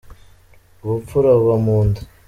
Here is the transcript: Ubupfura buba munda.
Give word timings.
Ubupfura 0.83 1.29
buba 1.39 1.55
munda. 1.65 1.99